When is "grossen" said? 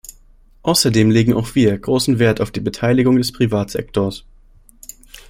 1.77-2.17